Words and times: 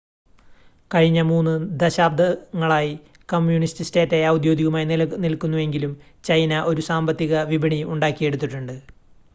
കഴിഞ്ഞ 0.91 1.19
3 1.25 1.51
ദശാബ്ദങ്ങളായി 1.81 2.93
കമ്മ്യൂണിസ്റ്റ് 3.29 3.87
സ്റ്റേറ്റായി 3.87 4.25
ഔദ്യോഗികമായി 4.31 4.87
നിലനിൽക്കുന്നുവെങ്കിലും 4.91 5.93
ചൈന 6.23 6.61
ഒരു 6.71 6.83
സാമ്പത്തിക 6.89 7.43
വിപണി 7.53 7.81
ഉണ്ടാക്കിയെടുത്തിട്ടുണ്ട് 7.93 8.75